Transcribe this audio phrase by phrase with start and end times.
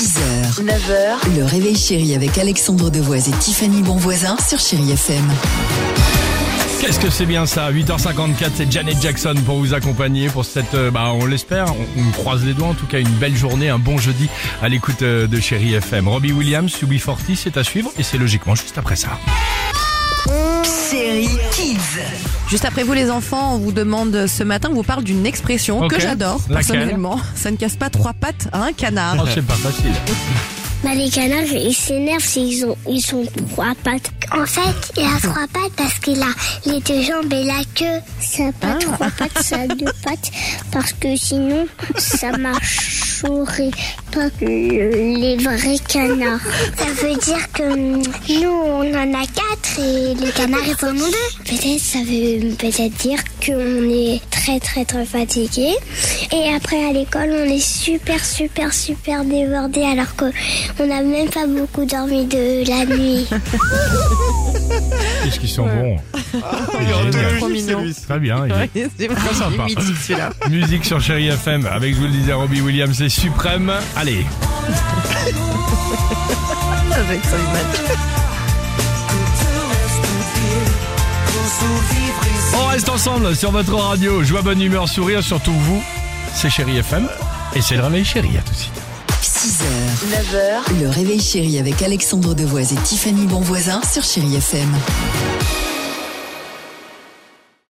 [0.00, 5.30] 6h, 9h, le réveil chéri avec Alexandre Devoise et Tiffany Bonvoisin sur Chéri FM.
[6.80, 7.70] Qu'est-ce que c'est bien ça?
[7.70, 12.10] 8h54, c'est Janet Jackson pour vous accompagner pour cette, euh, bah on l'espère, on, on
[12.12, 14.30] croise les doigts, en tout cas une belle journée, un bon jeudi
[14.62, 16.08] à l'écoute euh, de Chéri FM.
[16.08, 19.10] Robbie Williams, UB40, c'est à suivre et c'est logiquement juste après ça.
[22.50, 25.86] Juste après vous les enfants, on vous demande ce matin, on vous parle d'une expression
[25.86, 27.20] que j'adore personnellement.
[27.36, 29.16] Ça ne casse pas trois pattes à un canard.
[29.22, 29.92] Oh, c'est pas facile.
[30.82, 34.10] Bah, les canards, ils s'énervent s'ils ont, ils sont trois pattes.
[34.32, 36.28] En fait, il a trois pattes parce qu'il a
[36.64, 38.00] les deux jambes et la queue.
[38.18, 40.30] Ça n'a pas trois pattes, ça a deux pattes.
[40.72, 41.66] Parce que sinon,
[41.98, 42.32] ça
[43.22, 46.40] pas que les vrais canards.
[46.76, 50.94] Ça veut dire que nous, on en a quatre et les canards, ils en ont
[50.94, 51.44] deux.
[51.44, 54.20] Peut-être, ça veut peut-être dire qu'on est
[54.58, 55.74] très, très, très fatigué.
[56.32, 60.24] Et après, à l'école, on est super, super, super débordé alors que
[60.80, 63.26] on n'a même pas beaucoup dormi de la nuit.
[65.24, 65.96] Qu'est-ce qu'ils sont bons.
[67.48, 67.84] Mignon.
[68.08, 68.46] Très bien.
[68.46, 69.66] il est- Très sympa.
[70.48, 73.72] Musique sur Chéri FM avec, je vous le disais, Robbie Williams, c'est suprême.
[73.96, 74.24] Allez,
[76.92, 77.96] Avec son image.
[82.80, 84.22] Reste ensemble sur votre radio.
[84.22, 85.82] Joie, bonne humeur, sourire, surtout vous.
[86.32, 87.06] C'est Chéri FM
[87.54, 88.38] et c'est le réveil Chéri.
[88.38, 88.72] À tout de suite.
[89.20, 89.64] 6h,
[90.08, 94.74] 9h, le réveil chéri avec Alexandre Devoise et Tiffany Bonvoisin sur Chéri FM.